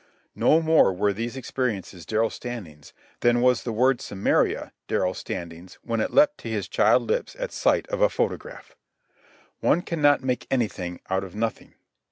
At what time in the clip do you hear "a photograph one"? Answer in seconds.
8.01-9.83